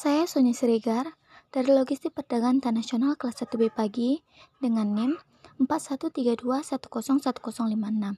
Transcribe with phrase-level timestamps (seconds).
[0.00, 1.12] Saya Sonia Siregar
[1.52, 4.24] dari Logistik Perdagangan Internasional kelas 1B pagi
[4.56, 5.20] dengan NIM
[5.60, 8.16] 4132101056.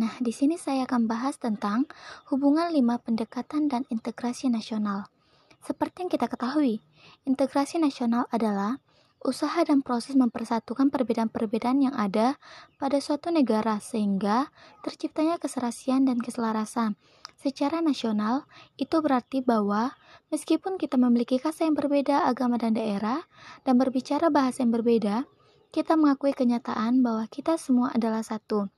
[0.00, 1.84] Nah, di sini saya akan bahas tentang
[2.32, 5.12] hubungan lima pendekatan dan integrasi nasional.
[5.60, 6.80] Seperti yang kita ketahui,
[7.28, 8.80] integrasi nasional adalah
[9.20, 12.40] usaha dan proses mempersatukan perbedaan-perbedaan yang ada
[12.80, 14.48] pada suatu negara sehingga
[14.80, 16.96] terciptanya keserasian dan keselarasan.
[17.40, 18.44] Secara nasional,
[18.76, 19.96] itu berarti bahwa
[20.28, 23.24] meskipun kita memiliki kasta yang berbeda, agama dan daerah,
[23.64, 25.24] dan berbicara bahasa yang berbeda,
[25.72, 28.68] kita mengakui kenyataan bahwa kita semua adalah satu.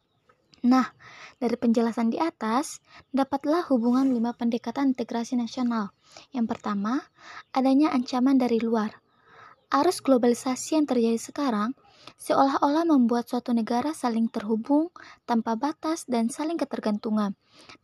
[0.62, 0.94] Nah,
[1.42, 2.78] dari penjelasan di atas,
[3.10, 5.90] dapatlah hubungan lima pendekatan integrasi nasional.
[6.30, 7.02] Yang pertama,
[7.50, 9.02] adanya ancaman dari luar.
[9.74, 11.74] Arus globalisasi yang terjadi sekarang
[12.18, 14.90] seolah-olah membuat suatu negara saling terhubung
[15.26, 17.34] tanpa batas dan saling ketergantungan.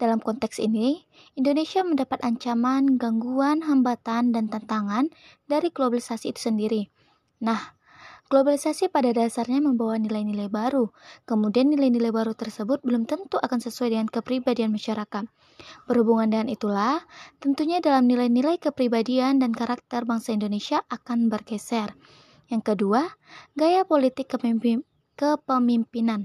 [0.01, 5.11] Dalam konteks ini, Indonesia mendapat ancaman, gangguan, hambatan, dan tantangan
[5.45, 6.83] dari globalisasi itu sendiri.
[7.45, 7.79] Nah,
[8.29, 10.93] Globalisasi pada dasarnya membawa nilai-nilai baru,
[11.25, 15.25] kemudian nilai-nilai baru tersebut belum tentu akan sesuai dengan kepribadian masyarakat.
[15.88, 17.01] Berhubungan dengan itulah,
[17.41, 21.97] tentunya dalam nilai-nilai kepribadian dan karakter bangsa Indonesia akan bergeser.
[22.49, 23.16] Yang kedua,
[23.52, 26.21] gaya politik kepemimpinan.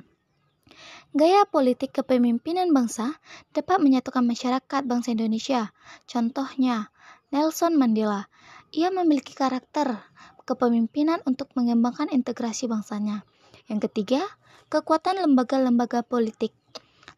[1.14, 3.22] Gaya politik kepemimpinan bangsa
[3.54, 5.76] dapat menyatukan masyarakat bangsa Indonesia.
[6.10, 6.90] Contohnya,
[7.30, 8.32] Nelson Mandela.
[8.74, 10.02] Ia memiliki karakter
[10.50, 13.22] kepemimpinan untuk mengembangkan integrasi bangsanya.
[13.70, 14.26] Yang ketiga,
[14.74, 16.58] kekuatan lembaga-lembaga politik.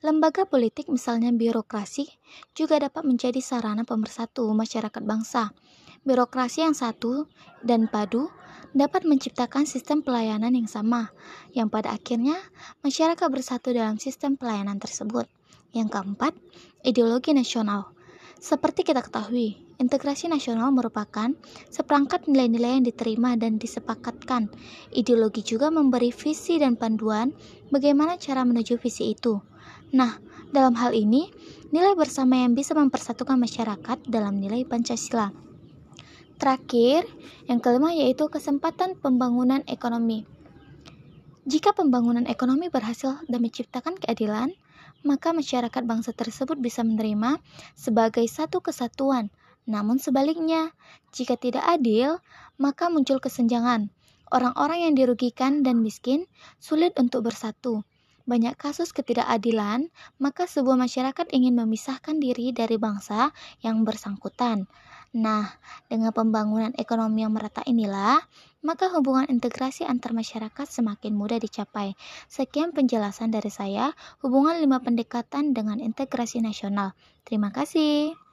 [0.03, 2.05] Lembaga politik misalnya birokrasi
[2.51, 5.55] juga dapat menjadi sarana pemersatu masyarakat bangsa.
[6.03, 7.25] Birokrasi yang satu
[7.65, 8.29] dan padu
[8.75, 11.15] dapat menciptakan sistem pelayanan yang sama,
[11.55, 12.35] yang pada akhirnya
[12.83, 15.25] masyarakat bersatu dalam sistem pelayanan tersebut.
[15.71, 16.33] Yang keempat,
[16.83, 17.95] ideologi nasional.
[18.35, 21.31] Seperti kita ketahui, integrasi nasional merupakan
[21.71, 24.51] seperangkat nilai-nilai yang diterima dan disepakatkan.
[24.91, 27.31] Ideologi juga memberi visi dan panduan
[27.71, 29.39] bagaimana cara menuju visi itu.
[29.95, 30.19] Nah,
[30.51, 31.31] dalam hal ini,
[31.71, 35.31] nilai bersama yang bisa mempersatukan masyarakat dalam nilai Pancasila.
[36.45, 37.09] Terakhir,
[37.49, 40.29] yang kelima yaitu kesempatan pembangunan ekonomi.
[41.49, 44.53] Jika pembangunan ekonomi berhasil dan menciptakan keadilan,
[45.01, 47.41] maka masyarakat bangsa tersebut bisa menerima
[47.73, 49.33] sebagai satu kesatuan.
[49.65, 50.69] Namun sebaliknya,
[51.17, 52.21] jika tidak adil,
[52.61, 53.89] maka muncul kesenjangan.
[54.29, 56.29] Orang-orang yang dirugikan dan miskin
[56.61, 57.81] sulit untuk bersatu.
[58.25, 63.29] Banyak kasus ketidakadilan, maka sebuah masyarakat ingin memisahkan diri dari bangsa
[63.61, 64.65] yang bersangkutan.
[65.15, 65.47] Nah,
[65.87, 68.19] dengan pembangunan ekonomi yang merata inilah,
[68.65, 71.95] maka hubungan integrasi antar masyarakat semakin mudah dicapai.
[72.27, 76.97] Sekian penjelasan dari saya, hubungan lima pendekatan dengan integrasi nasional.
[77.23, 78.24] Terima kasih.